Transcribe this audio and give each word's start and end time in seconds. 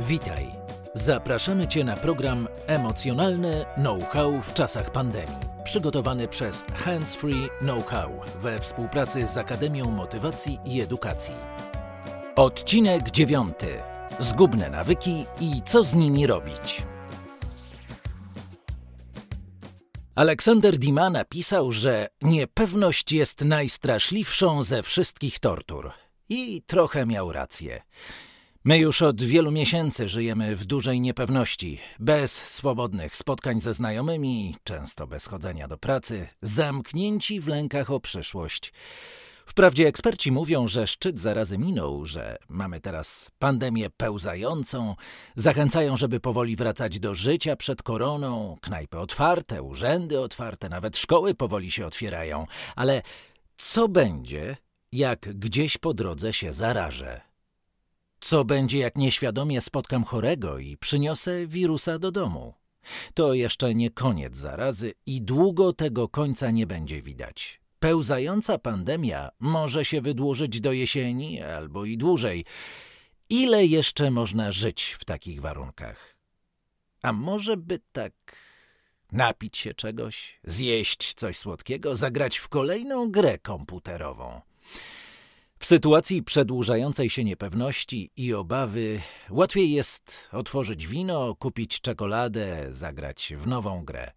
Witaj. 0.00 0.50
Zapraszamy 0.94 1.68
Cię 1.68 1.84
na 1.84 1.96
program 1.96 2.48
Emocjonalne 2.66 3.66
Know-how 3.74 4.42
w 4.42 4.54
czasach 4.54 4.92
pandemii. 4.92 5.36
Przygotowany 5.64 6.28
przez 6.28 6.64
Hands 6.74 7.14
Free 7.14 7.48
Know-how 7.60 8.20
we 8.42 8.60
współpracy 8.60 9.26
z 9.26 9.36
Akademią 9.36 9.90
Motywacji 9.90 10.58
i 10.64 10.80
Edukacji. 10.80 11.34
Odcinek 12.36 13.10
dziewiąty. 13.10 13.66
Zgubne 14.18 14.70
nawyki 14.70 15.26
i 15.40 15.62
co 15.64 15.84
z 15.84 15.94
nimi 15.94 16.26
robić. 16.26 16.82
Aleksander 20.14 20.78
Dima 20.78 21.10
napisał, 21.10 21.72
że 21.72 22.08
niepewność 22.22 23.12
jest 23.12 23.44
najstraszliwszą 23.44 24.62
ze 24.62 24.82
wszystkich 24.82 25.38
tortur. 25.38 25.90
I 26.28 26.62
trochę 26.66 27.06
miał 27.06 27.32
rację. 27.32 27.82
My 28.68 28.78
już 28.78 29.02
od 29.02 29.22
wielu 29.22 29.50
miesięcy 29.50 30.08
żyjemy 30.08 30.56
w 30.56 30.64
dużej 30.64 31.00
niepewności, 31.00 31.78
bez 31.98 32.32
swobodnych 32.32 33.16
spotkań 33.16 33.60
ze 33.60 33.74
znajomymi, 33.74 34.56
często 34.64 35.06
bez 35.06 35.26
chodzenia 35.26 35.68
do 35.68 35.78
pracy, 35.78 36.28
zamknięci 36.42 37.40
w 37.40 37.48
lękach 37.48 37.90
o 37.90 38.00
przyszłość. 38.00 38.72
Wprawdzie 39.46 39.86
eksperci 39.86 40.32
mówią, 40.32 40.68
że 40.68 40.86
szczyt 40.86 41.20
zarazy 41.20 41.58
minął, 41.58 42.06
że 42.06 42.38
mamy 42.48 42.80
teraz 42.80 43.30
pandemię 43.38 43.90
pełzającą, 43.90 44.94
zachęcają, 45.36 45.96
żeby 45.96 46.20
powoli 46.20 46.56
wracać 46.56 47.00
do 47.00 47.14
życia 47.14 47.56
przed 47.56 47.82
koroną, 47.82 48.56
knajpy 48.60 48.98
otwarte, 48.98 49.62
urzędy 49.62 50.20
otwarte, 50.20 50.68
nawet 50.68 50.96
szkoły 50.96 51.34
powoli 51.34 51.70
się 51.70 51.86
otwierają. 51.86 52.46
Ale 52.76 53.02
co 53.56 53.88
będzie, 53.88 54.56
jak 54.92 55.38
gdzieś 55.38 55.78
po 55.78 55.94
drodze 55.94 56.32
się 56.32 56.52
zarażę? 56.52 57.27
Co 58.20 58.44
będzie, 58.44 58.78
jak 58.78 58.96
nieświadomie 58.96 59.60
spotkam 59.60 60.04
chorego 60.04 60.58
i 60.58 60.76
przyniosę 60.76 61.46
wirusa 61.46 61.98
do 61.98 62.12
domu? 62.12 62.54
To 63.14 63.34
jeszcze 63.34 63.74
nie 63.74 63.90
koniec 63.90 64.36
zarazy 64.36 64.94
i 65.06 65.22
długo 65.22 65.72
tego 65.72 66.08
końca 66.08 66.50
nie 66.50 66.66
będzie 66.66 67.02
widać. 67.02 67.60
Pełzająca 67.78 68.58
pandemia 68.58 69.28
może 69.38 69.84
się 69.84 70.00
wydłużyć 70.00 70.60
do 70.60 70.72
jesieni 70.72 71.42
albo 71.42 71.84
i 71.84 71.96
dłużej. 71.96 72.44
Ile 73.28 73.66
jeszcze 73.66 74.10
można 74.10 74.52
żyć 74.52 74.96
w 75.00 75.04
takich 75.04 75.40
warunkach? 75.40 76.16
A 77.02 77.12
może 77.12 77.56
by 77.56 77.80
tak 77.92 78.12
napić 79.12 79.58
się 79.58 79.74
czegoś, 79.74 80.40
zjeść 80.44 81.14
coś 81.14 81.38
słodkiego, 81.38 81.96
zagrać 81.96 82.38
w 82.38 82.48
kolejną 82.48 83.10
grę 83.10 83.38
komputerową? 83.38 84.40
W 85.60 85.66
sytuacji 85.66 86.22
przedłużającej 86.22 87.10
się 87.10 87.24
niepewności 87.24 88.10
i 88.16 88.34
obawy 88.34 89.00
łatwiej 89.30 89.70
jest 89.70 90.28
otworzyć 90.32 90.86
wino, 90.86 91.34
kupić 91.34 91.80
czekoladę, 91.80 92.66
zagrać 92.70 93.32
w 93.36 93.46
nową 93.46 93.84
grę. 93.84 94.12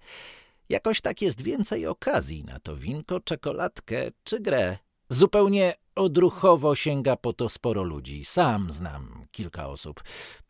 Jakoś 0.70 1.02
tak 1.02 1.22
jest 1.22 1.42
więcej 1.42 1.88
okazji 1.88 2.44
na 2.44 2.60
to 2.60 2.76
winko, 2.76 3.20
czekoladkę 3.20 4.12
czy 4.24 4.40
grę. 4.40 4.78
Zupełnie 5.10 5.74
odruchowo 5.96 6.76
sięga 6.76 7.16
po 7.16 7.34
to 7.34 7.50
sporo 7.50 7.84
ludzi. 7.84 8.26
Sam 8.26 8.72
znam 8.72 9.26
kilka 9.32 9.68
osób. 9.68 10.04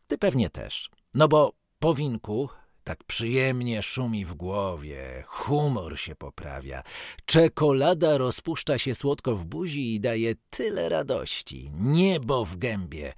Ty 0.08 0.18
pewnie 0.18 0.50
też. 0.50 0.90
No 1.14 1.28
bo 1.28 1.54
po 1.80 1.94
winku 1.94 2.50
tak 2.84 3.04
przyjemnie 3.04 3.84
szumi 3.84 4.26
w 4.26 4.34
głowie, 4.34 5.24
humor 5.28 6.00
się 6.00 6.16
poprawia, 6.16 6.84
czekolada 7.26 8.18
rozpuszcza 8.18 8.78
się 8.78 8.96
słodko 8.96 9.36
w 9.36 9.46
buzi 9.46 9.96
i 9.96 10.00
daje 10.00 10.36
tyle 10.50 10.90
radości, 10.90 11.72
niebo 11.74 12.46
w 12.46 12.58
gębie. 12.58 13.14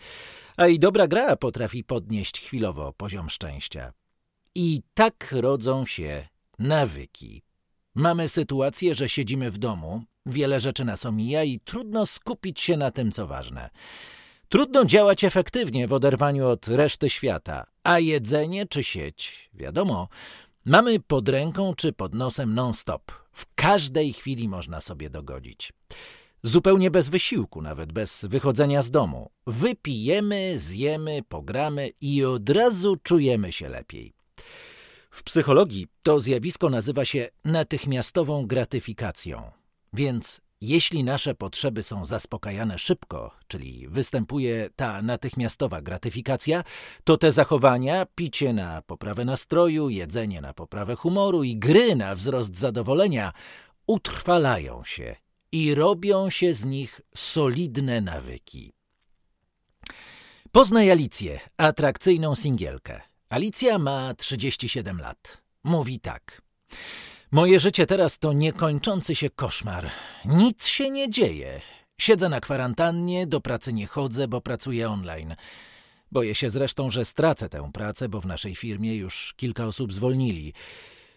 A 0.58 0.68
i 0.68 0.80
dobra 0.80 1.08
gra 1.08 1.36
potrafi 1.36 1.84
podnieść 1.84 2.40
chwilowo 2.40 2.94
poziom 2.94 3.30
szczęścia. 3.30 3.94
I 4.56 4.82
tak 4.94 5.32
rodzą 5.32 5.86
się 5.86 6.28
nawyki. 6.60 7.42
Mamy 7.96 8.30
sytuację, 8.30 8.96
że 8.96 9.10
siedzimy 9.10 9.52
w 9.52 9.58
domu, 9.58 10.04
wiele 10.26 10.60
rzeczy 10.60 10.86
nas 10.86 11.06
omija 11.06 11.44
i 11.44 11.60
trudno 11.60 12.06
skupić 12.06 12.62
się 12.62 12.78
na 12.78 12.92
tym, 12.92 13.12
co 13.12 13.28
ważne. 13.28 13.70
Trudno 14.54 14.86
działać 14.86 15.24
efektywnie 15.24 15.88
w 15.88 15.94
oderwaniu 15.94 16.48
od 16.48 16.68
reszty 16.68 17.10
świata, 17.10 17.66
a 17.84 18.00
jedzenie 18.00 18.68
czy 18.68 18.84
sieć, 18.84 19.50
wiadomo, 19.54 20.08
mamy 20.66 21.00
pod 21.00 21.30
ręką 21.30 21.76
czy 21.76 21.94
pod 21.94 22.14
nosem 22.14 22.54
non-stop. 22.54 23.12
W 23.32 23.46
każdej 23.56 24.14
chwili 24.14 24.48
można 24.48 24.82
sobie 24.82 25.10
dogodzić. 25.10 25.74
Zupełnie 26.44 26.92
bez 26.92 27.10
wysiłku, 27.10 27.62
nawet 27.62 27.92
bez 27.92 28.26
wychodzenia 28.26 28.82
z 28.82 28.92
domu. 28.92 29.32
Wypijemy, 29.48 30.60
zjemy, 30.60 31.20
pogramy 31.30 31.90
i 32.02 32.26
od 32.26 32.50
razu 32.50 32.96
czujemy 33.04 33.52
się 33.52 33.70
lepiej. 33.70 34.14
W 35.10 35.24
psychologii 35.24 35.88
to 36.04 36.20
zjawisko 36.20 36.70
nazywa 36.70 37.06
się 37.06 37.30
natychmiastową 37.46 38.48
gratyfikacją. 38.48 39.52
Więc 39.94 40.42
jeśli 40.64 41.04
nasze 41.04 41.36
potrzeby 41.36 41.84
są 41.84 42.06
zaspokajane 42.06 42.80
szybko, 42.80 43.32
czyli 43.48 43.88
występuje 43.88 44.70
ta 44.76 45.02
natychmiastowa 45.02 45.82
gratyfikacja, 45.82 46.64
to 47.04 47.18
te 47.18 47.32
zachowania, 47.32 48.06
picie 48.16 48.54
na 48.54 48.82
poprawę 48.82 49.26
nastroju, 49.26 49.90
jedzenie 49.90 50.42
na 50.42 50.54
poprawę 50.54 50.96
humoru 50.96 51.44
i 51.44 51.58
gry 51.58 51.96
na 51.96 52.16
wzrost 52.16 52.58
zadowolenia 52.58 53.34
utrwalają 53.88 54.84
się 54.84 55.16
i 55.52 55.76
robią 55.76 56.30
się 56.30 56.54
z 56.54 56.66
nich 56.66 57.02
solidne 57.16 58.02
nawyki. 58.02 58.74
Poznaj 60.52 60.92
Alicję, 60.92 61.40
atrakcyjną 61.58 62.36
singielkę. 62.36 63.02
Alicja 63.30 63.80
ma 63.80 64.14
37 64.14 65.00
lat. 65.00 65.44
Mówi 65.64 66.00
tak. 66.00 66.42
Moje 67.34 67.60
życie 67.60 67.86
teraz 67.86 68.20
to 68.20 68.34
niekończący 68.34 69.16
się 69.16 69.30
koszmar. 69.30 69.90
Nic 70.26 70.68
się 70.68 70.92
nie 70.92 71.10
dzieje. 71.10 71.62
Siedzę 71.98 72.30
na 72.30 72.40
kwarantannie, 72.40 73.28
do 73.28 73.42
pracy 73.42 73.74
nie 73.74 73.88
chodzę, 73.88 74.28
bo 74.28 74.42
pracuję 74.42 74.90
online. 74.90 75.36
Boję 76.12 76.36
się 76.36 76.50
zresztą, 76.50 76.92
że 76.92 77.06
stracę 77.06 77.50
tę 77.50 77.72
pracę, 77.74 78.10
bo 78.10 78.22
w 78.22 78.26
naszej 78.26 78.56
firmie 78.56 78.96
już 78.96 79.34
kilka 79.38 79.66
osób 79.66 79.94
zwolnili. 79.94 80.54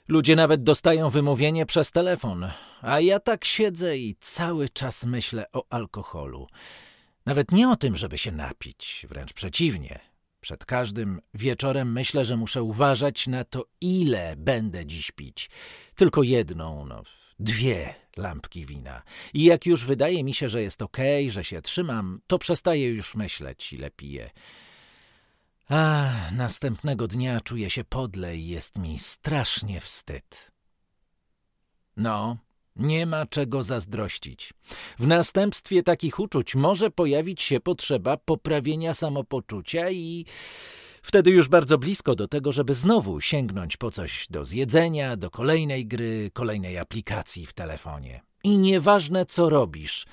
Ludzie 0.08 0.36
nawet 0.36 0.62
dostają 0.62 1.10
wymówienie 1.10 1.66
przez 1.66 1.90
telefon, 1.92 2.50
a 2.80 3.00
ja 3.00 3.20
tak 3.20 3.44
siedzę 3.44 3.98
i 3.98 4.16
cały 4.20 4.68
czas 4.68 5.04
myślę 5.04 5.46
o 5.52 5.64
alkoholu. 5.70 6.46
Nawet 7.26 7.52
nie 7.52 7.68
o 7.68 7.76
tym, 7.76 7.96
żeby 7.96 8.18
się 8.18 8.32
napić, 8.32 9.06
wręcz 9.08 9.32
przeciwnie. 9.32 10.15
Przed 10.46 10.64
każdym 10.64 11.20
wieczorem 11.34 11.92
myślę, 11.92 12.24
że 12.24 12.36
muszę 12.36 12.62
uważać 12.62 13.26
na 13.26 13.44
to, 13.44 13.64
ile 13.80 14.36
będę 14.36 14.86
dziś 14.86 15.10
pić. 15.10 15.50
Tylko 15.94 16.22
jedną, 16.22 16.86
no, 16.86 17.02
dwie 17.38 17.94
lampki 18.16 18.66
wina. 18.66 19.02
I 19.34 19.44
jak 19.44 19.66
już 19.66 19.84
wydaje 19.84 20.24
mi 20.24 20.34
się, 20.34 20.48
że 20.48 20.62
jest 20.62 20.82
okej, 20.82 21.24
okay, 21.24 21.30
że 21.30 21.44
się 21.44 21.62
trzymam, 21.62 22.20
to 22.26 22.38
przestaję 22.38 22.88
już 22.88 23.14
myśleć, 23.14 23.72
ile 23.72 23.90
piję. 23.90 24.30
A 25.68 26.10
następnego 26.32 27.08
dnia 27.08 27.40
czuję 27.40 27.70
się 27.70 27.84
podle 27.84 28.36
i 28.36 28.48
jest 28.48 28.78
mi 28.78 28.98
strasznie 28.98 29.80
wstyd. 29.80 30.50
No, 31.96 32.36
nie 32.76 33.06
ma 33.06 33.26
czego 33.26 33.62
zazdrościć. 33.62 34.54
W 34.98 35.06
następstwie 35.06 35.82
takich 35.82 36.20
uczuć 36.20 36.54
może 36.54 36.90
pojawić 36.90 37.42
się 37.42 37.60
potrzeba 37.60 38.16
poprawienia 38.16 38.94
samopoczucia 38.94 39.90
i 39.90 40.24
wtedy 41.02 41.30
już 41.30 41.48
bardzo 41.48 41.78
blisko 41.78 42.14
do 42.14 42.28
tego, 42.28 42.52
żeby 42.52 42.74
znowu 42.74 43.20
sięgnąć 43.20 43.76
po 43.76 43.90
coś 43.90 44.26
do 44.30 44.44
zjedzenia, 44.44 45.16
do 45.16 45.30
kolejnej 45.30 45.86
gry, 45.86 46.30
kolejnej 46.34 46.78
aplikacji 46.78 47.46
w 47.46 47.52
telefonie. 47.52 48.20
I 48.44 48.58
nieważne 48.58 49.26
co 49.26 49.48
robisz. 49.48 50.06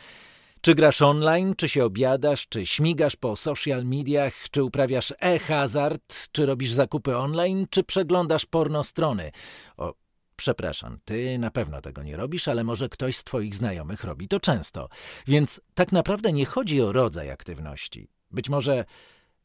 Czy 0.61 0.75
grasz 0.75 1.01
online, 1.01 1.53
czy 1.57 1.69
się 1.69 1.85
obiadasz, 1.85 2.47
czy 2.47 2.65
śmigasz 2.65 3.15
po 3.15 3.35
social 3.35 3.85
mediach, 3.85 4.49
czy 4.51 4.63
uprawiasz 4.63 5.13
e-hazard, 5.19 6.29
czy 6.31 6.45
robisz 6.45 6.71
zakupy 6.71 7.17
online, 7.17 7.67
czy 7.69 7.83
przeglądasz 7.83 8.45
porno 8.45 8.83
strony. 8.83 9.31
O, 9.77 9.93
Przepraszam, 10.35 10.99
ty 11.05 11.37
na 11.39 11.51
pewno 11.51 11.81
tego 11.81 12.03
nie 12.03 12.17
robisz, 12.17 12.47
ale 12.47 12.63
może 12.63 12.89
ktoś 12.89 13.17
z 13.17 13.23
twoich 13.23 13.55
znajomych 13.55 14.03
robi 14.03 14.27
to 14.27 14.39
często. 14.39 14.89
Więc 15.27 15.61
tak 15.73 15.91
naprawdę 15.91 16.33
nie 16.33 16.45
chodzi 16.45 16.81
o 16.81 16.91
rodzaj 16.91 17.31
aktywności. 17.31 18.09
Być 18.31 18.49
może 18.49 18.85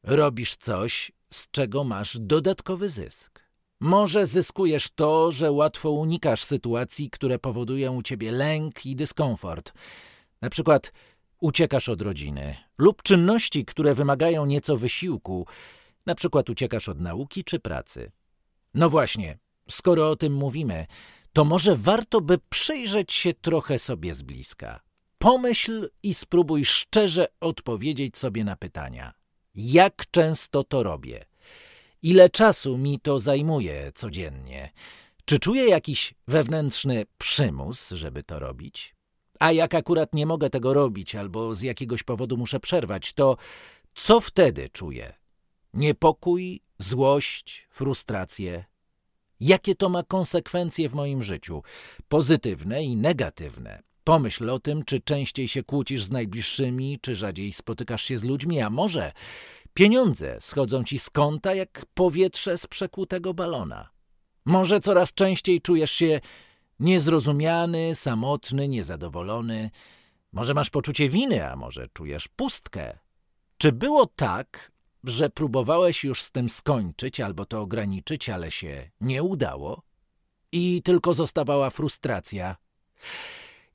robisz 0.02 0.56
coś, 0.56 1.12
z 1.30 1.50
czego 1.50 1.84
masz 1.84 2.18
dodatkowy 2.20 2.90
zysk. 2.90 3.48
Może 3.80 4.26
zyskujesz 4.26 4.90
to, 4.90 5.32
że 5.32 5.52
łatwo 5.52 5.90
unikasz 5.90 6.44
sytuacji, 6.44 7.10
które 7.10 7.38
powodują 7.38 7.96
u 7.96 8.02
ciebie 8.02 8.32
lęk 8.32 8.86
i 8.86 8.96
dyskomfort. 8.96 9.72
Na 10.40 10.50
przykład 10.50 10.92
uciekasz 11.40 11.88
od 11.88 12.02
rodziny 12.02 12.56
lub 12.78 13.02
czynności, 13.02 13.64
które 13.64 13.94
wymagają 13.94 14.46
nieco 14.46 14.76
wysiłku. 14.76 15.46
Na 16.06 16.14
przykład 16.14 16.50
uciekasz 16.50 16.88
od 16.88 17.00
nauki 17.00 17.44
czy 17.44 17.60
pracy. 17.60 18.12
No 18.74 18.90
właśnie, 18.90 19.38
Skoro 19.70 20.10
o 20.10 20.16
tym 20.16 20.32
mówimy, 20.32 20.86
to 21.32 21.44
może 21.44 21.76
warto 21.76 22.20
by 22.20 22.38
przyjrzeć 22.48 23.12
się 23.12 23.34
trochę 23.34 23.78
sobie 23.78 24.14
z 24.14 24.22
bliska. 24.22 24.80
Pomyśl 25.18 25.90
i 26.02 26.14
spróbuj 26.14 26.64
szczerze 26.64 27.26
odpowiedzieć 27.40 28.18
sobie 28.18 28.44
na 28.44 28.56
pytania. 28.56 29.12
Jak 29.54 30.10
często 30.10 30.64
to 30.64 30.82
robię? 30.82 31.24
ile 32.02 32.30
czasu 32.30 32.78
mi 32.78 33.00
to 33.00 33.20
zajmuje 33.20 33.92
codziennie. 33.94 34.72
Czy 35.24 35.38
czuję 35.38 35.68
jakiś 35.68 36.14
wewnętrzny 36.28 37.04
przymus, 37.18 37.90
żeby 37.90 38.22
to 38.22 38.38
robić? 38.38 38.94
A 39.40 39.52
jak 39.52 39.74
akurat 39.74 40.14
nie 40.14 40.26
mogę 40.26 40.50
tego 40.50 40.74
robić 40.74 41.14
albo 41.14 41.54
z 41.54 41.62
jakiegoś 41.62 42.02
powodu 42.02 42.36
muszę 42.36 42.60
przerwać, 42.60 43.12
to 43.12 43.36
co 43.94 44.20
wtedy 44.20 44.68
czuję? 44.68 45.14
Niepokój, 45.74 46.62
złość, 46.78 47.68
frustrację? 47.70 48.64
Jakie 49.40 49.74
to 49.74 49.88
ma 49.88 50.02
konsekwencje 50.02 50.88
w 50.88 50.94
moim 50.94 51.22
życiu, 51.22 51.62
pozytywne 52.08 52.84
i 52.84 52.96
negatywne? 52.96 53.82
Pomyśl 54.04 54.50
o 54.50 54.58
tym, 54.58 54.84
czy 54.84 55.00
częściej 55.00 55.48
się 55.48 55.62
kłócisz 55.62 56.04
z 56.04 56.10
najbliższymi, 56.10 56.98
czy 57.02 57.14
rzadziej 57.14 57.52
spotykasz 57.52 58.04
się 58.04 58.18
z 58.18 58.24
ludźmi, 58.24 58.60
a 58.60 58.70
może 58.70 59.12
pieniądze 59.74 60.36
schodzą 60.40 60.84
ci 60.84 60.98
z 60.98 61.10
konta 61.10 61.54
jak 61.54 61.86
powietrze 61.94 62.58
z 62.58 62.66
przekłutego 62.66 63.34
balona. 63.34 63.90
Może 64.44 64.80
coraz 64.80 65.14
częściej 65.14 65.60
czujesz 65.60 65.90
się 65.90 66.20
niezrozumiany, 66.80 67.94
samotny, 67.94 68.68
niezadowolony. 68.68 69.70
Może 70.32 70.54
masz 70.54 70.70
poczucie 70.70 71.08
winy, 71.08 71.50
a 71.50 71.56
może 71.56 71.88
czujesz 71.88 72.28
pustkę. 72.28 72.98
Czy 73.58 73.72
było 73.72 74.06
tak, 74.06 74.72
że 75.04 75.30
próbowałeś 75.30 76.04
już 76.04 76.22
z 76.22 76.30
tym 76.30 76.48
skończyć 76.48 77.20
albo 77.20 77.46
to 77.46 77.60
ograniczyć, 77.60 78.28
ale 78.28 78.50
się 78.50 78.90
nie 79.00 79.22
udało? 79.22 79.82
I 80.52 80.82
tylko 80.82 81.14
zostawała 81.14 81.70
frustracja. 81.70 82.56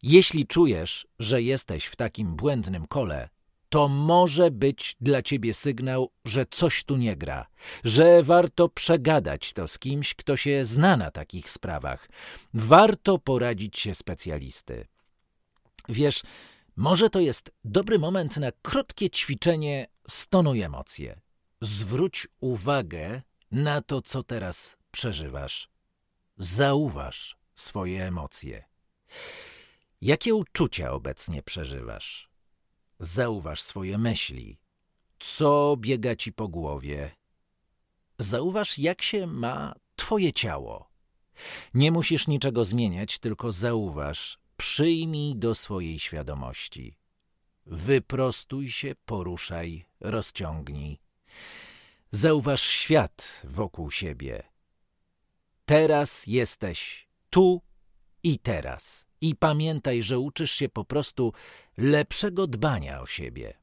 Jeśli 0.03 0.47
czujesz, 0.47 1.07
że 1.19 1.41
jesteś 1.41 1.85
w 1.85 1.95
takim 1.95 2.35
błędnym 2.35 2.87
kole, 2.87 3.29
to 3.69 3.87
może 3.87 4.51
być 4.51 4.95
dla 5.01 5.21
ciebie 5.21 5.53
sygnał, 5.53 6.11
że 6.25 6.45
coś 6.45 6.83
tu 6.83 6.97
nie 6.97 7.15
gra, 7.15 7.47
że 7.83 8.23
warto 8.23 8.69
przegadać 8.69 9.53
to 9.53 9.67
z 9.67 9.79
kimś, 9.79 10.13
kto 10.13 10.37
się 10.37 10.65
zna 10.65 10.97
na 10.97 11.11
takich 11.11 11.49
sprawach. 11.49 12.09
Warto 12.53 13.19
poradzić 13.19 13.79
się 13.79 13.95
specjalisty. 13.95 14.87
Wiesz, 15.89 16.21
może 16.75 17.09
to 17.09 17.19
jest 17.19 17.51
dobry 17.65 17.99
moment 17.99 18.37
na 18.37 18.51
krótkie 18.61 19.09
ćwiczenie 19.09 19.87
stonuj 20.07 20.61
emocje. 20.61 21.21
Zwróć 21.61 22.27
uwagę 22.39 23.21
na 23.51 23.81
to, 23.81 24.01
co 24.01 24.23
teraz 24.23 24.77
przeżywasz. 24.91 25.69
Zauważ 26.37 27.37
swoje 27.55 28.05
emocje. 28.05 28.63
Jakie 30.01 30.35
uczucia 30.35 30.91
obecnie 30.91 31.43
przeżywasz? 31.43 32.29
Zauważ 32.99 33.61
swoje 33.61 33.97
myśli. 33.97 34.59
Co 35.19 35.75
biega 35.79 36.15
ci 36.15 36.33
po 36.33 36.47
głowie? 36.47 37.11
Zauważ, 38.19 38.79
jak 38.79 39.01
się 39.01 39.27
ma 39.27 39.75
twoje 39.95 40.33
ciało. 40.33 40.89
Nie 41.73 41.91
musisz 41.91 42.27
niczego 42.27 42.65
zmieniać, 42.65 43.19
tylko 43.19 43.51
zauważ, 43.51 44.39
przyjmij 44.57 45.35
do 45.35 45.55
swojej 45.55 45.99
świadomości. 45.99 46.97
Wyprostuj 47.65 48.71
się, 48.71 48.95
poruszaj, 49.05 49.85
rozciągnij. 49.99 50.99
Zauważ 52.11 52.61
świat 52.61 53.41
wokół 53.43 53.91
siebie. 53.91 54.43
Teraz 55.65 56.27
jesteś 56.27 57.07
tu 57.29 57.61
i 58.23 58.39
teraz. 58.39 59.05
I 59.21 59.35
pamiętaj, 59.35 60.03
że 60.03 60.19
uczysz 60.19 60.51
się 60.51 60.69
po 60.69 60.85
prostu 60.85 61.33
lepszego 61.77 62.47
dbania 62.47 63.01
o 63.01 63.05
siebie. 63.05 63.53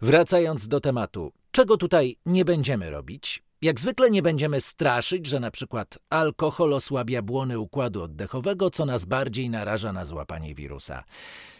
Wracając 0.00 0.68
do 0.68 0.80
tematu, 0.80 1.32
czego 1.50 1.76
tutaj 1.76 2.16
nie 2.26 2.44
będziemy 2.44 2.90
robić? 2.90 3.42
Jak 3.62 3.80
zwykle 3.80 4.10
nie 4.10 4.22
będziemy 4.22 4.60
straszyć, 4.60 5.26
że 5.26 5.40
na 5.40 5.50
przykład 5.50 5.98
alkohol 6.10 6.74
osłabia 6.74 7.22
błony 7.22 7.58
układu 7.58 8.02
oddechowego, 8.02 8.70
co 8.70 8.86
nas 8.86 9.04
bardziej 9.04 9.50
naraża 9.50 9.92
na 9.92 10.04
złapanie 10.04 10.54
wirusa. 10.54 11.04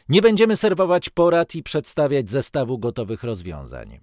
Nie 0.08 0.22
będziemy 0.22 0.56
serwować 0.56 1.10
porad 1.10 1.54
i 1.54 1.62
przedstawiać 1.62 2.30
zestawu 2.30 2.78
gotowych 2.78 3.22
rozwiązań. 3.22 4.00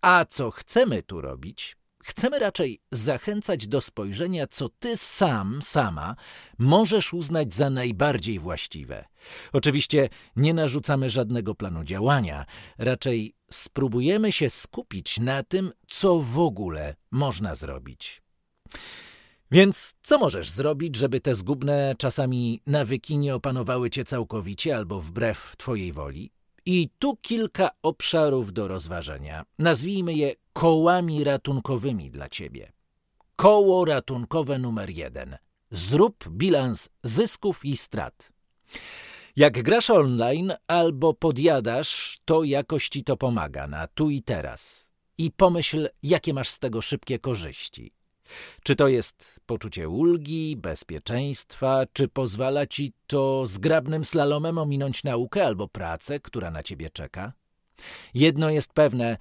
A 0.00 0.24
co 0.24 0.50
chcemy 0.50 1.02
tu 1.02 1.20
robić? 1.20 1.76
Chcemy 2.02 2.38
raczej 2.38 2.80
zachęcać 2.92 3.66
do 3.66 3.80
spojrzenia, 3.80 4.46
co 4.46 4.68
ty 4.68 4.96
sam, 4.96 5.62
sama 5.62 6.16
możesz 6.58 7.12
uznać 7.12 7.54
za 7.54 7.70
najbardziej 7.70 8.38
właściwe. 8.38 9.04
Oczywiście 9.52 10.08
nie 10.36 10.54
narzucamy 10.54 11.10
żadnego 11.10 11.54
planu 11.54 11.84
działania, 11.84 12.46
raczej 12.78 13.34
spróbujemy 13.50 14.32
się 14.32 14.50
skupić 14.50 15.20
na 15.20 15.42
tym, 15.42 15.72
co 15.88 16.20
w 16.20 16.38
ogóle 16.38 16.94
można 17.10 17.54
zrobić. 17.54 18.22
Więc 19.50 19.94
co 20.02 20.18
możesz 20.18 20.50
zrobić, 20.50 20.96
żeby 20.96 21.20
te 21.20 21.34
zgubne 21.34 21.94
czasami 21.98 22.60
nawyki 22.66 23.18
nie 23.18 23.34
opanowały 23.34 23.90
cię 23.90 24.04
całkowicie 24.04 24.76
albo 24.76 25.00
wbrew 25.00 25.54
twojej 25.56 25.92
woli? 25.92 26.30
I 26.66 26.88
tu 26.98 27.16
kilka 27.16 27.70
obszarów 27.82 28.52
do 28.52 28.68
rozważenia. 28.68 29.44
Nazwijmy 29.58 30.14
je 30.14 30.34
kołami 30.52 31.24
ratunkowymi 31.24 32.10
dla 32.10 32.28
ciebie. 32.28 32.72
Koło 33.36 33.84
ratunkowe 33.84 34.58
numer 34.58 34.90
jeden. 34.90 35.36
Zrób 35.70 36.28
bilans 36.28 36.88
zysków 37.02 37.64
i 37.64 37.76
strat. 37.76 38.32
Jak 39.36 39.62
grasz 39.62 39.90
online 39.90 40.52
albo 40.66 41.14
podjadasz, 41.14 42.18
to 42.24 42.44
jakoś 42.44 42.88
ci 42.88 43.04
to 43.04 43.16
pomaga 43.16 43.66
na 43.66 43.86
tu 43.86 44.10
i 44.10 44.22
teraz. 44.22 44.92
I 45.18 45.30
pomyśl, 45.30 45.88
jakie 46.02 46.34
masz 46.34 46.48
z 46.48 46.58
tego 46.58 46.82
szybkie 46.82 47.18
korzyści. 47.18 47.92
Czy 48.62 48.76
to 48.76 48.88
jest 48.88 49.40
poczucie 49.46 49.88
ulgi, 49.88 50.56
bezpieczeństwa, 50.56 51.84
czy 51.92 52.08
pozwala 52.08 52.66
ci 52.66 52.92
to 53.06 53.46
zgrabnym 53.46 54.04
slalomem 54.04 54.58
ominąć 54.58 55.04
naukę 55.04 55.46
albo 55.46 55.68
pracę, 55.68 56.20
która 56.20 56.50
na 56.50 56.62
ciebie 56.62 56.90
czeka? 56.90 57.32
Jedno 58.14 58.50
jest 58.50 58.72
pewne, 58.72 59.16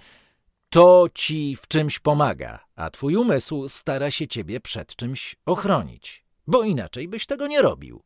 to 0.70 1.08
ci 1.14 1.56
w 1.62 1.68
czymś 1.68 2.00
pomaga, 2.00 2.60
a 2.76 2.90
twój 2.90 3.16
umysł 3.16 3.70
stara 3.70 4.12
się 4.12 4.28
ciebie 4.28 4.60
przed 4.60 4.96
czymś 4.96 5.36
ochronić, 5.46 6.26
bo 6.48 6.64
inaczej 6.64 7.08
byś 7.08 7.26
tego 7.26 7.48
nie 7.48 7.62
robił. 7.62 8.04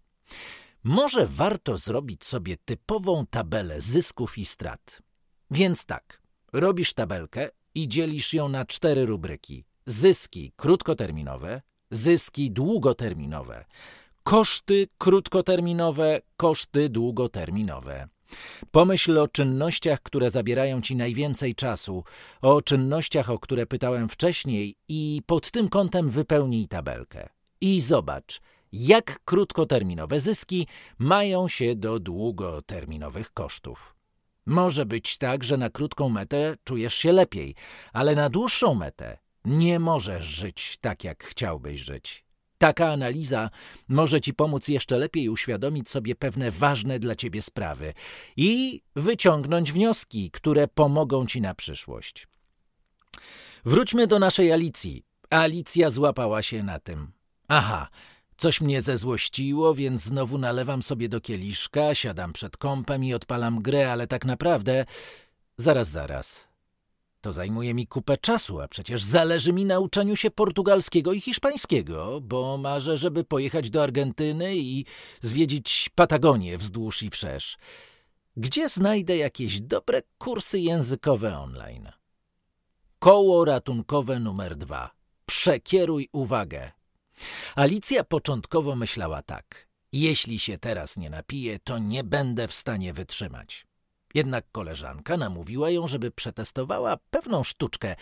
Może 0.83 1.27
warto 1.27 1.77
zrobić 1.77 2.25
sobie 2.25 2.57
typową 2.65 3.25
tabelę 3.25 3.81
zysków 3.81 4.37
i 4.37 4.45
strat. 4.45 5.01
Więc 5.51 5.85
tak, 5.85 6.21
robisz 6.53 6.93
tabelkę 6.93 7.49
i 7.75 7.87
dzielisz 7.87 8.33
ją 8.33 8.49
na 8.49 8.65
cztery 8.65 9.05
rubryki 9.05 9.66
zyski 9.87 10.51
krótkoterminowe, 10.55 11.61
zyski 11.91 12.51
długoterminowe, 12.51 13.65
koszty 14.23 14.87
krótkoterminowe, 14.97 16.21
koszty 16.37 16.89
długoterminowe. 16.89 18.07
Pomyśl 18.71 19.17
o 19.17 19.27
czynnościach, 19.27 20.01
które 20.01 20.29
zabierają 20.29 20.81
ci 20.81 20.95
najwięcej 20.95 21.55
czasu, 21.55 22.03
o 22.41 22.61
czynnościach, 22.61 23.29
o 23.29 23.39
które 23.39 23.65
pytałem 23.65 24.09
wcześniej 24.09 24.75
i 24.87 25.21
pod 25.25 25.51
tym 25.51 25.69
kątem 25.69 26.09
wypełnij 26.09 26.67
tabelkę. 26.67 27.29
I 27.61 27.81
zobacz, 27.81 28.39
jak 28.71 29.19
krótkoterminowe 29.25 30.21
zyski 30.21 30.67
mają 30.99 31.47
się 31.47 31.75
do 31.75 31.99
długoterminowych 31.99 33.33
kosztów. 33.33 33.95
Może 34.45 34.85
być 34.85 35.17
tak, 35.17 35.43
że 35.43 35.57
na 35.57 35.69
krótką 35.69 36.09
metę 36.09 36.55
czujesz 36.63 36.95
się 36.95 37.11
lepiej, 37.11 37.55
ale 37.93 38.15
na 38.15 38.29
dłuższą 38.29 38.73
metę 38.73 39.17
nie 39.47 39.79
możesz 39.79 40.25
żyć 40.25 40.77
tak, 40.81 41.03
jak 41.03 41.23
chciałbyś 41.23 41.81
żyć. 41.81 42.23
Taka 42.57 42.91
analiza 42.91 43.49
może 43.87 44.21
ci 44.21 44.33
pomóc 44.33 44.67
jeszcze 44.67 44.97
lepiej 44.97 45.29
uświadomić 45.29 45.89
sobie 45.89 46.15
pewne 46.15 46.51
ważne 46.51 46.99
dla 46.99 47.15
ciebie 47.15 47.41
sprawy 47.41 47.93
i 48.37 48.81
wyciągnąć 48.95 49.71
wnioski, 49.71 50.31
które 50.31 50.67
pomogą 50.67 51.25
ci 51.25 51.41
na 51.41 51.53
przyszłość. 51.53 52.27
Wróćmy 53.65 54.07
do 54.07 54.19
naszej 54.19 54.51
Alicji. 54.51 55.03
Alicja 55.29 55.91
złapała 55.91 56.43
się 56.43 56.63
na 56.63 56.79
tym. 56.79 57.11
Aha, 57.47 57.87
coś 58.37 58.61
mnie 58.61 58.81
zezłościło, 58.81 59.75
więc 59.75 60.03
znowu 60.03 60.37
nalewam 60.37 60.83
sobie 60.83 61.09
do 61.09 61.21
kieliszka, 61.21 61.95
siadam 61.95 62.33
przed 62.33 62.57
kąpem 62.57 63.03
i 63.03 63.13
odpalam 63.13 63.61
grę, 63.61 63.91
ale 63.91 64.07
tak 64.07 64.25
naprawdę... 64.25 64.85
Zaraz, 65.57 65.89
zaraz. 65.89 66.46
To 67.27 67.33
zajmuje 67.33 67.73
mi 67.73 67.87
kupę 67.87 68.17
czasu, 68.17 68.61
a 68.61 68.67
przecież 68.67 69.03
zależy 69.03 69.53
mi 69.53 69.65
na 69.65 69.79
uczeniu 69.79 70.15
się 70.15 70.31
portugalskiego 70.31 71.13
i 71.13 71.21
hiszpańskiego, 71.21 72.21
bo 72.21 72.57
marzę, 72.57 72.97
żeby 72.97 73.23
pojechać 73.23 73.69
do 73.69 73.83
Argentyny 73.83 74.57
i 74.57 74.85
zwiedzić 75.21 75.89
Patagonię 75.95 76.57
wzdłuż 76.57 77.03
i 77.03 77.09
wszerz. 77.09 77.57
Gdzie 78.37 78.69
znajdę 78.69 79.17
jakieś 79.17 79.61
dobre 79.61 80.01
kursy 80.17 80.59
językowe 80.59 81.39
online? 81.39 81.91
Koło 82.99 83.45
ratunkowe 83.45 84.19
numer 84.19 84.55
dwa. 84.55 84.91
Przekieruj 85.25 86.09
uwagę. 86.11 86.71
Alicja 87.55 88.03
początkowo 88.03 88.75
myślała 88.75 89.23
tak. 89.23 89.67
Jeśli 89.91 90.39
się 90.39 90.57
teraz 90.57 90.97
nie 90.97 91.09
napiję, 91.09 91.59
to 91.59 91.79
nie 91.79 92.03
będę 92.03 92.47
w 92.47 92.53
stanie 92.53 92.93
wytrzymać. 92.93 93.66
Jednak 94.17 94.45
koleżanka 94.51 95.17
namówiła 95.17 95.69
ją, 95.69 95.87
żeby 95.87 96.11
przetestowała 96.11 96.97
pewną 97.09 97.43
sztuczkę, 97.43 97.95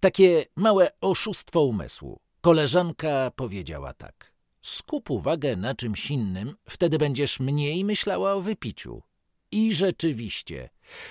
takie 0.00 0.44
małe 0.56 0.88
oszustwo 1.00 1.62
umysłu. 1.62 2.20
Koleżanka 2.40 3.30
powiedziała 3.36 3.92
tak. 3.94 4.32
Skup 4.62 5.10
uwagę 5.10 5.56
na 5.56 5.74
czymś 5.74 6.10
innym, 6.10 6.56
wtedy 6.68 6.98
będziesz 6.98 7.40
mniej 7.40 7.84
myślała 7.84 8.32
o 8.32 8.40
wypiciu. 8.40 9.02
I 9.52 9.74
rzeczywiście, 9.74 10.70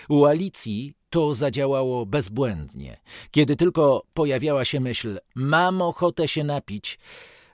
u 0.09 0.25
Alicji 0.25 0.93
to 1.09 1.33
zadziałało 1.33 2.05
bezbłędnie. 2.05 3.01
Kiedy 3.31 3.55
tylko 3.55 4.03
pojawiała 4.13 4.65
się 4.65 4.79
myśl, 4.79 5.19
mam 5.35 5.81
ochotę 5.81 6.27
się 6.27 6.43
napić, 6.43 7.00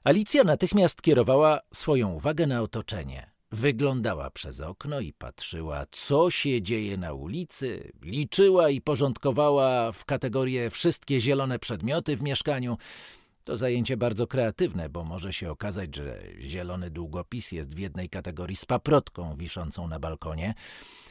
Alicja 0.04 0.44
natychmiast 0.44 1.02
kierowała 1.02 1.60
swoją 1.74 2.10
uwagę 2.10 2.48
na 2.48 2.62
otoczenie. 2.62 3.31
Wyglądała 3.52 4.30
przez 4.30 4.62
okno 4.62 5.00
i 5.00 5.14
patrzyła, 5.14 5.86
co 5.92 6.32
się 6.32 6.62
dzieje 6.62 6.98
na 6.98 7.14
ulicy, 7.14 7.92
liczyła 8.02 8.70
i 8.70 8.82
porządkowała 8.82 9.92
w 9.92 10.06
kategorię 10.06 10.70
wszystkie 10.70 11.20
zielone 11.20 11.60
przedmioty 11.60 12.18
w 12.18 12.22
mieszkaniu. 12.22 12.78
To 13.44 13.58
zajęcie 13.58 13.98
bardzo 13.98 14.28
kreatywne, 14.28 14.90
bo 14.90 15.04
może 15.04 15.34
się 15.34 15.52
okazać, 15.52 15.96
że 15.96 16.24
zielony 16.40 16.92
długopis 16.92 17.52
jest 17.52 17.76
w 17.76 17.80
jednej 17.80 18.10
kategorii 18.10 18.56
z 18.56 18.66
paprotką 18.66 19.36
wiszącą 19.36 19.88
na 19.88 20.00
balkonie. 20.00 20.54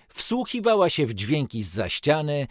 Wsłuchiwała 0.09 0.91
się 0.91 1.07
w 1.07 1.15
dźwięki 1.15 1.63
z 1.63 1.71
za 1.71 1.89
ściany. 1.89 2.47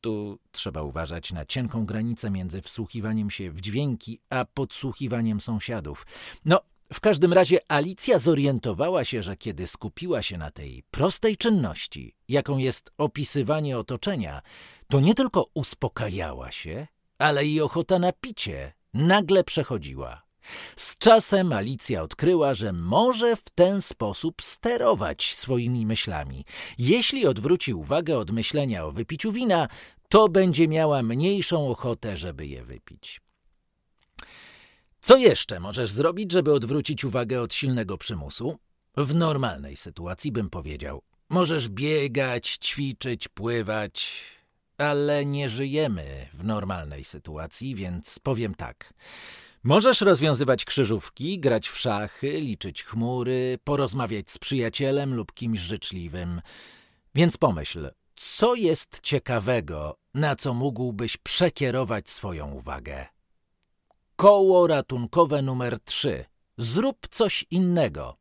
Tu 0.00 0.38
trzeba 0.52 0.82
uważać 0.82 1.32
na 1.32 1.44
cienką 1.44 1.86
granicę 1.86 2.30
między 2.30 2.62
wsłuchiwaniem 2.62 3.30
się 3.30 3.50
w 3.50 3.60
dźwięki 3.60 4.20
a 4.30 4.44
podsłuchiwaniem 4.44 5.40
sąsiadów. 5.40 6.06
No, 6.44 6.60
w 6.92 7.00
każdym 7.00 7.32
razie 7.32 7.58
Alicja 7.68 8.18
zorientowała 8.18 9.04
się, 9.04 9.22
że 9.22 9.36
kiedy 9.36 9.66
skupiła 9.66 10.22
się 10.22 10.38
na 10.38 10.50
tej 10.50 10.82
prostej 10.90 11.36
czynności, 11.36 12.14
jaką 12.28 12.58
jest 12.58 12.90
opisywanie 12.98 13.78
otoczenia, 13.78 14.42
to 14.88 15.00
nie 15.00 15.14
tylko 15.14 15.46
uspokajała 15.54 16.50
się, 16.50 16.86
ale 17.18 17.46
i 17.46 17.60
ochota 17.60 17.98
na 17.98 18.12
picie 18.12 18.72
nagle 18.94 19.44
przechodziła. 19.44 20.22
Z 20.76 20.98
czasem 20.98 21.52
Alicja 21.52 22.02
odkryła, 22.02 22.54
że 22.54 22.72
może 22.72 23.36
w 23.36 23.50
ten 23.50 23.80
sposób 23.80 24.42
sterować 24.42 25.34
swoimi 25.34 25.86
myślami. 25.86 26.44
Jeśli 26.78 27.26
odwróci 27.26 27.74
uwagę 27.74 28.18
od 28.18 28.30
myślenia 28.30 28.84
o 28.84 28.90
wypiciu 28.90 29.32
wina, 29.32 29.68
to 30.08 30.28
będzie 30.28 30.68
miała 30.68 31.02
mniejszą 31.02 31.68
ochotę, 31.68 32.16
żeby 32.16 32.46
je 32.46 32.64
wypić. 32.64 33.20
Co 35.08 35.16
jeszcze 35.16 35.60
możesz 35.60 35.90
zrobić, 35.90 36.32
żeby 36.32 36.52
odwrócić 36.52 37.04
uwagę 37.04 37.40
od 37.40 37.54
silnego 37.54 37.98
przymusu? 37.98 38.58
W 38.96 39.14
normalnej 39.14 39.76
sytuacji 39.76 40.32
bym 40.32 40.50
powiedział: 40.50 41.02
możesz 41.28 41.68
biegać, 41.68 42.58
ćwiczyć, 42.62 43.28
pływać, 43.28 44.24
ale 44.78 45.26
nie 45.26 45.48
żyjemy 45.48 46.28
w 46.32 46.44
normalnej 46.44 47.04
sytuacji, 47.04 47.74
więc 47.74 48.18
powiem 48.18 48.54
tak. 48.54 48.94
Możesz 49.62 50.00
rozwiązywać 50.00 50.64
krzyżówki, 50.64 51.38
grać 51.40 51.68
w 51.68 51.78
szachy, 51.78 52.40
liczyć 52.40 52.84
chmury, 52.84 53.58
porozmawiać 53.64 54.30
z 54.30 54.38
przyjacielem 54.38 55.14
lub 55.14 55.34
kimś 55.34 55.60
życzliwym. 55.60 56.40
Więc 57.14 57.36
pomyśl, 57.36 57.90
co 58.16 58.54
jest 58.54 59.00
ciekawego, 59.00 59.98
na 60.14 60.36
co 60.36 60.54
mógłbyś 60.54 61.16
przekierować 61.16 62.10
swoją 62.10 62.52
uwagę? 62.52 63.17
Koło 64.20 64.66
ratunkowe 64.66 65.42
numer 65.42 65.80
3. 65.80 66.24
Zrób 66.56 67.08
coś 67.10 67.46
innego. 67.50 68.16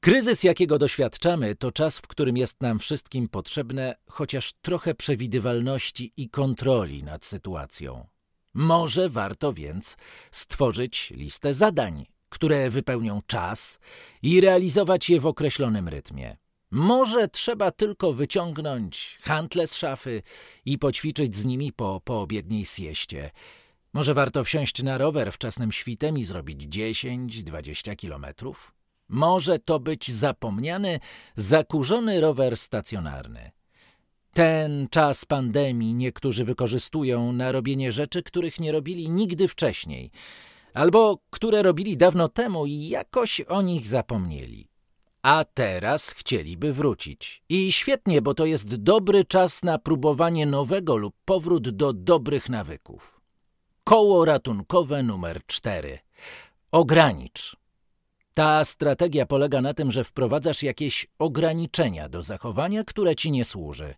Kryzys, 0.00 0.42
jakiego 0.42 0.78
doświadczamy, 0.78 1.54
to 1.54 1.72
czas, 1.72 1.98
w 1.98 2.06
którym 2.06 2.36
jest 2.36 2.60
nam 2.60 2.78
wszystkim 2.78 3.28
potrzebne 3.28 3.94
chociaż 4.10 4.52
trochę 4.52 4.94
przewidywalności 4.94 6.12
i 6.16 6.30
kontroli 6.30 7.04
nad 7.04 7.24
sytuacją. 7.24 8.06
Może 8.54 9.08
warto 9.08 9.52
więc 9.52 9.96
stworzyć 10.30 11.10
listę 11.10 11.54
zadań, 11.54 12.06
które 12.28 12.70
wypełnią 12.70 13.22
czas 13.26 13.78
i 14.22 14.40
realizować 14.40 15.10
je 15.10 15.20
w 15.20 15.26
określonym 15.26 15.88
rytmie. 15.88 16.36
Może 16.70 17.28
trzeba 17.28 17.70
tylko 17.70 18.12
wyciągnąć 18.12 19.18
hantle 19.22 19.66
z 19.66 19.74
szafy 19.74 20.22
i 20.64 20.78
poćwiczyć 20.78 21.36
z 21.36 21.44
nimi 21.44 21.72
po 21.72 22.00
poobiedniej 22.04 22.64
sieście. 22.64 23.30
Może 23.98 24.14
warto 24.14 24.44
wsiąść 24.44 24.82
na 24.82 24.98
rower 24.98 25.32
wczesnym 25.32 25.72
świtem 25.72 26.18
i 26.18 26.24
zrobić 26.24 26.62
10-20 26.62 27.96
kilometrów? 27.96 28.74
Może 29.08 29.58
to 29.58 29.80
być 29.80 30.12
zapomniany, 30.12 31.00
zakurzony 31.36 32.20
rower 32.20 32.56
stacjonarny. 32.56 33.50
Ten 34.32 34.88
czas 34.90 35.24
pandemii 35.24 35.94
niektórzy 35.94 36.44
wykorzystują 36.44 37.32
na 37.32 37.52
robienie 37.52 37.92
rzeczy, 37.92 38.22
których 38.22 38.60
nie 38.60 38.72
robili 38.72 39.10
nigdy 39.10 39.48
wcześniej, 39.48 40.10
albo 40.74 41.18
które 41.30 41.62
robili 41.62 41.96
dawno 41.96 42.28
temu 42.28 42.66
i 42.66 42.88
jakoś 42.88 43.40
o 43.40 43.62
nich 43.62 43.86
zapomnieli. 43.86 44.68
A 45.22 45.44
teraz 45.54 46.10
chcieliby 46.10 46.72
wrócić. 46.72 47.42
I 47.48 47.72
świetnie, 47.72 48.22
bo 48.22 48.34
to 48.34 48.46
jest 48.46 48.74
dobry 48.74 49.24
czas 49.24 49.62
na 49.62 49.78
próbowanie 49.78 50.46
nowego 50.46 50.96
lub 50.96 51.14
powrót 51.24 51.70
do 51.70 51.92
dobrych 51.92 52.48
nawyków. 52.48 53.17
Koło 53.88 54.24
ratunkowe 54.24 55.02
numer 55.02 55.40
4. 55.46 55.98
Ogranicz. 56.72 57.56
Ta 58.34 58.64
strategia 58.64 59.26
polega 59.26 59.60
na 59.60 59.74
tym, 59.74 59.92
że 59.92 60.04
wprowadzasz 60.04 60.62
jakieś 60.62 61.06
ograniczenia 61.18 62.08
do 62.08 62.22
zachowania, 62.22 62.84
które 62.84 63.16
ci 63.16 63.30
nie 63.30 63.44
służy. 63.44 63.94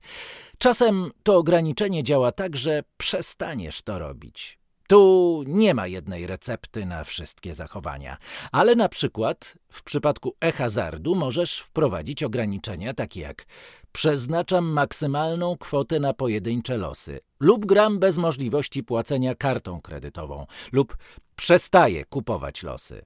Czasem 0.59 1.11
to 1.23 1.37
ograniczenie 1.37 2.03
działa 2.03 2.33
tak, 2.33 2.57
że 2.57 2.83
przestaniesz 2.97 3.83
to 3.83 3.99
robić. 3.99 4.60
Tu 4.91 5.45
nie 5.47 5.75
ma 5.75 5.87
jednej 5.87 6.27
recepty 6.27 6.87
na 6.87 7.05
wszystkie 7.05 7.55
zachowania, 7.55 8.17
ale 8.53 8.77
na 8.77 8.89
przykład 8.89 9.55
w 9.73 9.83
przypadku 9.83 10.37
e-hazardu 10.45 11.15
możesz 11.15 11.59
wprowadzić 11.59 12.23
ograniczenia 12.23 12.95
takie 12.95 13.21
jak 13.21 13.47
przeznaczam 13.93 14.65
maksymalną 14.65 15.57
kwotę 15.57 16.01
na 16.01 16.13
pojedyncze 16.13 16.77
losy 16.77 17.21
lub 17.41 17.67
gram 17.67 17.99
bez 17.99 18.19
możliwości 18.19 18.83
płacenia 18.83 19.35
kartą 19.35 19.81
kredytową 19.81 20.47
lub 20.73 20.97
przestaję 21.37 22.05
kupować 22.05 22.63
losy. 22.63 23.05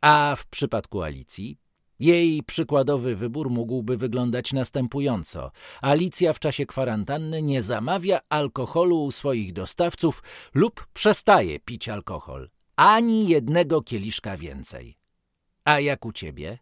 A 0.00 0.34
w 0.38 0.46
przypadku 0.46 1.02
Alicji 1.02 1.58
jej 1.98 2.42
przykładowy 2.42 3.16
wybór 3.16 3.50
mógłby 3.50 3.96
wyglądać 3.96 4.52
następująco. 4.52 5.50
Alicja 5.82 6.32
w 6.32 6.38
czasie 6.38 6.66
kwarantanny 6.66 7.42
nie 7.42 7.62
zamawia 7.62 8.20
alkoholu 8.28 9.04
u 9.04 9.12
swoich 9.12 9.52
dostawców 9.52 10.22
lub 10.54 10.86
przestaje 10.92 11.60
pić 11.60 11.88
alkohol. 11.88 12.50
Ani 12.76 13.28
jednego 13.28 13.82
kieliszka 13.82 14.36
więcej. 14.36 14.98
A 15.64 15.80
jak 15.80 16.06
u 16.06 16.12
ciebie? 16.12 16.58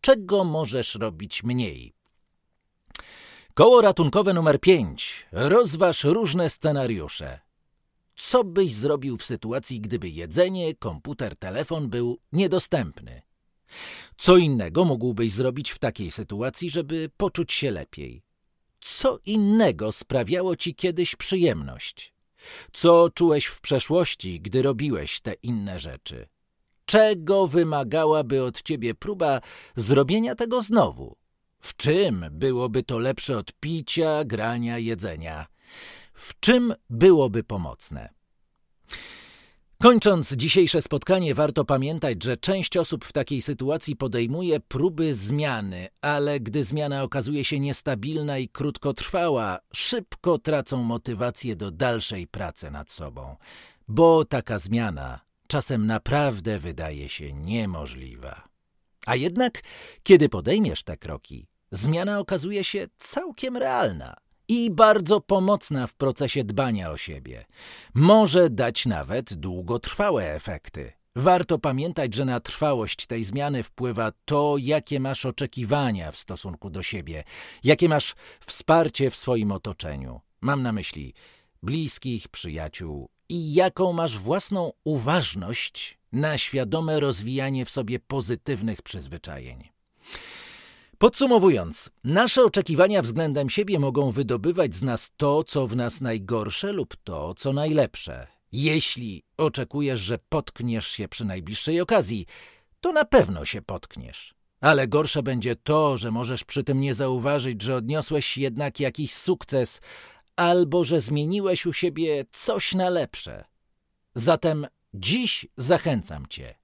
Czego 0.00 0.44
możesz 0.44 0.94
robić 0.94 1.42
mniej? 1.42 1.94
Koło 3.54 3.80
ratunkowe 3.80 4.34
numer 4.34 4.60
5. 4.60 5.26
Rozważ 5.32 6.04
różne 6.04 6.50
scenariusze. 6.50 7.40
Co 8.14 8.44
byś 8.44 8.74
zrobił 8.74 9.16
w 9.16 9.24
sytuacji, 9.24 9.80
gdyby 9.80 10.08
jedzenie, 10.08 10.74
komputer, 10.74 11.36
telefon 11.36 11.88
był 11.88 12.18
niedostępny? 12.32 13.22
Co 14.16 14.36
innego 14.36 14.84
mógłbyś 14.84 15.32
zrobić 15.32 15.70
w 15.70 15.78
takiej 15.78 16.10
sytuacji, 16.10 16.70
żeby 16.70 17.10
poczuć 17.16 17.52
się 17.52 17.70
lepiej? 17.70 18.22
Co 18.80 19.18
innego 19.26 19.92
sprawiało 19.92 20.56
ci 20.56 20.74
kiedyś 20.74 21.16
przyjemność? 21.16 22.14
Co 22.72 23.10
czułeś 23.14 23.46
w 23.46 23.60
przeszłości, 23.60 24.40
gdy 24.40 24.62
robiłeś 24.62 25.20
te 25.20 25.32
inne 25.32 25.78
rzeczy? 25.78 26.28
Czego 26.84 27.46
wymagałaby 27.46 28.44
od 28.44 28.62
ciebie 28.62 28.94
próba 28.94 29.40
zrobienia 29.76 30.34
tego 30.34 30.62
znowu? 30.62 31.16
W 31.58 31.76
czym 31.76 32.26
byłoby 32.30 32.82
to 32.82 32.98
lepsze 32.98 33.38
od 33.38 33.52
picia, 33.52 34.24
grania, 34.24 34.78
jedzenia? 34.78 35.46
W 36.12 36.40
czym 36.40 36.74
byłoby 36.90 37.44
pomocne? 37.44 38.19
Kończąc 39.82 40.32
dzisiejsze 40.32 40.82
spotkanie, 40.82 41.34
warto 41.34 41.64
pamiętać, 41.64 42.24
że 42.24 42.36
część 42.36 42.76
osób 42.76 43.04
w 43.04 43.12
takiej 43.12 43.42
sytuacji 43.42 43.96
podejmuje 43.96 44.60
próby 44.60 45.14
zmiany, 45.14 45.88
ale 46.00 46.40
gdy 46.40 46.64
zmiana 46.64 47.02
okazuje 47.02 47.44
się 47.44 47.60
niestabilna 47.60 48.38
i 48.38 48.48
krótkotrwała, 48.48 49.58
szybko 49.72 50.38
tracą 50.38 50.82
motywację 50.82 51.56
do 51.56 51.70
dalszej 51.70 52.26
pracy 52.26 52.70
nad 52.70 52.90
sobą, 52.90 53.36
bo 53.88 54.24
taka 54.24 54.58
zmiana 54.58 55.20
czasem 55.46 55.86
naprawdę 55.86 56.58
wydaje 56.58 57.08
się 57.08 57.32
niemożliwa. 57.32 58.48
A 59.06 59.16
jednak, 59.16 59.60
kiedy 60.02 60.28
podejmiesz 60.28 60.84
te 60.84 60.96
kroki, 60.96 61.46
zmiana 61.70 62.18
okazuje 62.18 62.64
się 62.64 62.86
całkiem 62.98 63.56
realna 63.56 64.16
i 64.50 64.70
bardzo 64.70 65.20
pomocna 65.20 65.86
w 65.86 65.94
procesie 65.94 66.44
dbania 66.44 66.90
o 66.90 66.96
siebie. 66.96 67.44
Może 67.94 68.50
dać 68.50 68.86
nawet 68.86 69.34
długotrwałe 69.34 70.34
efekty. 70.34 70.92
Warto 71.16 71.58
pamiętać, 71.58 72.14
że 72.14 72.24
na 72.24 72.40
trwałość 72.40 73.06
tej 73.06 73.24
zmiany 73.24 73.62
wpływa 73.62 74.12
to, 74.24 74.56
jakie 74.58 75.00
masz 75.00 75.26
oczekiwania 75.26 76.12
w 76.12 76.18
stosunku 76.18 76.70
do 76.70 76.82
siebie, 76.82 77.24
jakie 77.64 77.88
masz 77.88 78.14
wsparcie 78.46 79.10
w 79.10 79.16
swoim 79.16 79.52
otoczeniu. 79.52 80.20
Mam 80.40 80.62
na 80.62 80.72
myśli 80.72 81.14
bliskich, 81.62 82.28
przyjaciół 82.28 83.08
i 83.28 83.54
jaką 83.54 83.92
masz 83.92 84.18
własną 84.18 84.72
uważność 84.84 85.98
na 86.12 86.38
świadome 86.38 87.00
rozwijanie 87.00 87.64
w 87.64 87.70
sobie 87.70 87.98
pozytywnych 87.98 88.82
przyzwyczajeń. 88.82 89.68
Podsumowując, 91.00 91.90
nasze 92.04 92.44
oczekiwania 92.44 93.02
względem 93.02 93.50
siebie 93.50 93.78
mogą 93.78 94.10
wydobywać 94.10 94.76
z 94.76 94.82
nas 94.82 95.10
to, 95.16 95.44
co 95.44 95.66
w 95.66 95.76
nas 95.76 96.00
najgorsze 96.00 96.72
lub 96.72 96.96
to, 97.04 97.34
co 97.34 97.52
najlepsze. 97.52 98.26
Jeśli 98.52 99.22
oczekujesz, 99.36 100.00
że 100.00 100.18
potkniesz 100.28 100.88
się 100.88 101.08
przy 101.08 101.24
najbliższej 101.24 101.80
okazji, 101.80 102.26
to 102.80 102.92
na 102.92 103.04
pewno 103.04 103.44
się 103.44 103.62
potkniesz. 103.62 104.34
Ale 104.60 104.88
gorsze 104.88 105.22
będzie 105.22 105.56
to, 105.56 105.96
że 105.96 106.10
możesz 106.10 106.44
przy 106.44 106.64
tym 106.64 106.80
nie 106.80 106.94
zauważyć, 106.94 107.62
że 107.62 107.74
odniosłeś 107.74 108.38
jednak 108.38 108.80
jakiś 108.80 109.14
sukces, 109.14 109.80
albo 110.36 110.84
że 110.84 111.00
zmieniłeś 111.00 111.66
u 111.66 111.72
siebie 111.72 112.24
coś 112.30 112.74
na 112.74 112.88
lepsze. 112.88 113.44
Zatem 114.14 114.66
dziś 114.94 115.46
zachęcam 115.56 116.26
cię. 116.26 116.54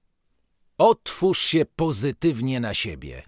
Otwórz 0.77 1.39
się 1.39 1.65
pozytywnie 1.75 2.59
na 2.59 2.73
siebie. 2.73 3.23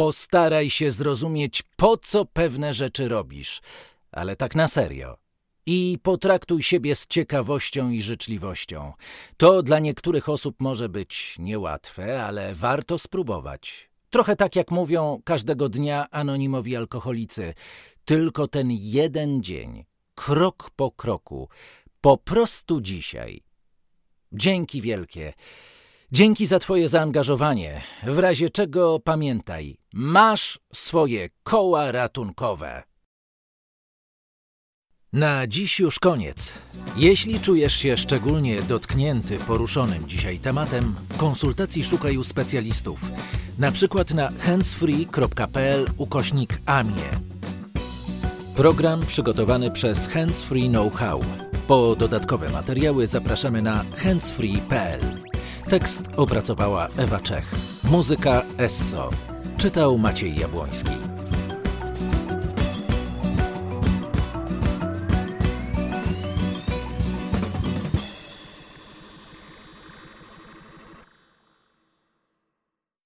Postaraj 0.00 0.70
się 0.70 0.90
zrozumieć, 0.90 1.62
po 1.76 1.96
co 1.96 2.24
pewne 2.24 2.74
rzeczy 2.74 3.08
robisz, 3.08 3.60
ale 4.12 4.36
tak 4.36 4.54
na 4.54 4.68
serio. 4.68 5.16
I 5.66 5.98
potraktuj 6.02 6.62
siebie 6.62 6.96
z 6.96 7.06
ciekawością 7.06 7.90
i 7.90 8.02
życzliwością. 8.02 8.92
To 9.36 9.62
dla 9.62 9.78
niektórych 9.78 10.28
osób 10.28 10.56
może 10.60 10.88
być 10.88 11.36
niełatwe, 11.38 12.24
ale 12.24 12.54
warto 12.54 12.98
spróbować. 12.98 13.90
Trochę 14.10 14.36
tak 14.36 14.56
jak 14.56 14.70
mówią 14.70 15.22
każdego 15.24 15.68
dnia 15.68 16.10
anonimowi 16.10 16.76
alkoholicy. 16.76 17.54
Tylko 18.04 18.48
ten 18.48 18.68
jeden 18.70 19.42
dzień, 19.42 19.84
krok 20.14 20.70
po 20.76 20.90
kroku, 20.90 21.48
po 22.00 22.16
prostu 22.16 22.80
dzisiaj. 22.80 23.42
Dzięki 24.32 24.80
wielkie. 24.80 25.32
Dzięki 26.12 26.46
za 26.46 26.58
Twoje 26.58 26.88
zaangażowanie. 26.88 27.80
W 28.06 28.18
razie 28.18 28.50
czego 28.50 28.98
pamiętaj, 28.98 29.76
masz 29.92 30.58
swoje 30.72 31.28
koła 31.42 31.92
ratunkowe. 31.92 32.82
Na 35.12 35.46
dziś 35.46 35.78
już 35.78 35.98
koniec. 35.98 36.52
Jeśli 36.96 37.40
czujesz 37.40 37.74
się 37.74 37.96
szczególnie 37.96 38.62
dotknięty 38.62 39.38
poruszonym 39.38 40.08
dzisiaj 40.08 40.38
tematem, 40.38 40.94
konsultacji 41.16 41.84
szukaj 41.84 42.16
u 42.16 42.24
specjalistów, 42.24 43.00
na 43.58 43.72
przykład 43.72 44.14
na 44.14 44.30
handsfree.pl 44.38 45.86
ukośnik 45.96 46.60
AMIE. 46.66 47.10
Program 48.56 49.06
przygotowany 49.06 49.70
przez 49.70 50.08
Handsfree 50.08 50.68
Know-how. 50.68 51.24
Po 51.66 51.96
dodatkowe 51.96 52.48
materiały 52.50 53.06
zapraszamy 53.06 53.62
na 53.62 53.84
handsfree.pl. 53.96 55.19
Tekst 55.70 56.02
opracowała 56.16 56.88
Ewa 56.96 57.18
Czech. 57.18 57.54
Muzyka 57.84 58.42
Esso. 58.58 59.10
Czytał 59.56 59.98
Maciej 59.98 60.38
Jabłoński. 60.38 61.09